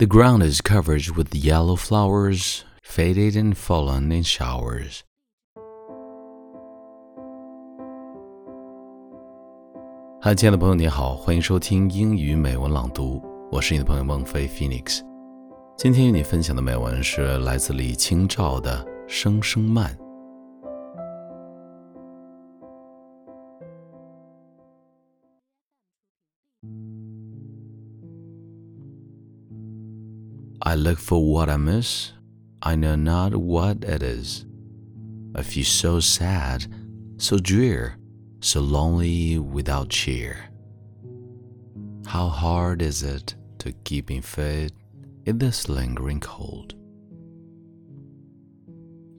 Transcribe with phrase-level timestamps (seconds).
[0.00, 5.00] The ground is covered with yellow flowers, faded and fallen in showers.
[10.20, 15.00] 嗨，亲爱的朋友，你好，欢迎收听英语美文朗读，我是你的朋友孟非 Phoenix。
[15.76, 18.78] 今天与你分享的美文是来自李清照的
[19.08, 19.92] 《声声慢》。
[30.68, 32.12] I look for what I miss,
[32.60, 34.44] I know not what it is.
[35.34, 36.66] I feel so sad,
[37.16, 37.96] so drear,
[38.40, 40.50] so lonely without cheer.
[42.06, 44.72] How hard is it to keep in faith
[45.24, 46.74] in this lingering cold?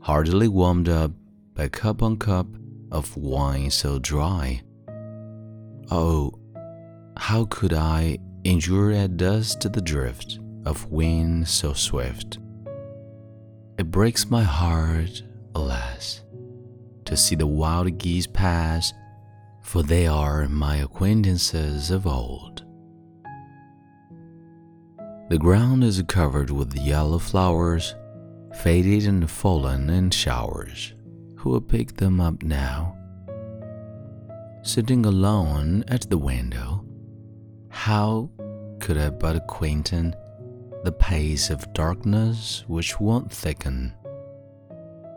[0.04, 1.14] Hardly warmed up
[1.56, 2.46] by cup on cup
[2.92, 4.62] of wine so dry.
[5.90, 6.32] Oh,
[7.18, 10.38] how could I endure at dust the drift?
[10.66, 12.40] Of wind so swift.
[13.78, 15.24] It breaks my heart,
[15.56, 16.22] alas,
[17.06, 18.94] to see the wild geese pass,
[19.62, 22.66] for they are my acquaintances of old.
[25.30, 27.96] The ground is covered with yellow flowers,
[28.64, 30.94] faded and fallen in showers.
[31.38, 32.98] Who will pick them up now?
[34.64, 36.84] Sitting alone at the window,
[37.70, 38.30] how
[38.80, 40.16] could I but acquainten
[40.84, 43.94] the pace of darkness which won't thicken.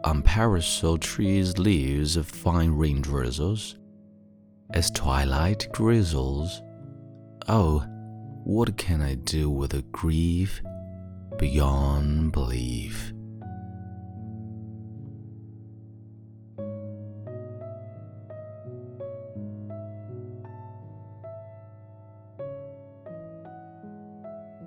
[0.04, 3.76] On parasol trees leaves of fine rain drizzles,
[4.70, 6.62] as twilight grizzles.
[7.48, 7.80] Oh,
[8.44, 10.60] what can I do with a grief
[11.38, 13.12] beyond belief?